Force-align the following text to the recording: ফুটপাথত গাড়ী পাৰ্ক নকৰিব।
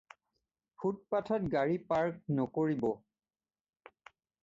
ফুটপাথত 0.83 1.45
গাড়ী 1.57 1.77
পাৰ্ক 1.91 2.37
নকৰিব। 2.41 2.91